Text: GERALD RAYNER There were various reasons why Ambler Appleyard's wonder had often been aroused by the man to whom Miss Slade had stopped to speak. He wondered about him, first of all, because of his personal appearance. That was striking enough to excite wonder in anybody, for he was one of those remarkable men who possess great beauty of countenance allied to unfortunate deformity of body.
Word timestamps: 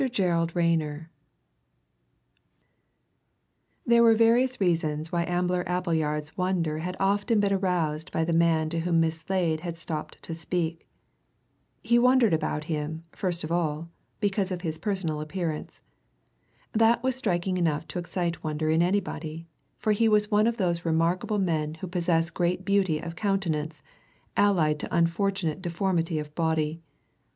GERALD 0.11 0.55
RAYNER 0.55 1.11
There 3.85 4.01
were 4.01 4.15
various 4.15 4.59
reasons 4.59 5.11
why 5.11 5.25
Ambler 5.25 5.63
Appleyard's 5.67 6.35
wonder 6.35 6.79
had 6.79 6.97
often 6.99 7.39
been 7.39 7.53
aroused 7.53 8.11
by 8.11 8.25
the 8.25 8.33
man 8.33 8.69
to 8.69 8.79
whom 8.79 8.99
Miss 8.99 9.19
Slade 9.19 9.59
had 9.59 9.77
stopped 9.77 10.19
to 10.23 10.33
speak. 10.33 10.87
He 11.83 11.99
wondered 11.99 12.33
about 12.33 12.63
him, 12.63 13.03
first 13.11 13.43
of 13.43 13.51
all, 13.51 13.89
because 14.19 14.49
of 14.49 14.61
his 14.61 14.79
personal 14.79 15.21
appearance. 15.21 15.81
That 16.73 17.03
was 17.03 17.15
striking 17.15 17.57
enough 17.57 17.87
to 17.89 17.99
excite 17.99 18.43
wonder 18.43 18.71
in 18.71 18.81
anybody, 18.81 19.45
for 19.77 19.91
he 19.91 20.09
was 20.09 20.31
one 20.31 20.47
of 20.47 20.57
those 20.57 20.83
remarkable 20.83 21.37
men 21.37 21.75
who 21.75 21.85
possess 21.85 22.31
great 22.31 22.65
beauty 22.65 22.97
of 22.97 23.15
countenance 23.15 23.83
allied 24.35 24.79
to 24.79 24.87
unfortunate 24.91 25.61
deformity 25.61 26.17
of 26.17 26.33
body. 26.33 26.81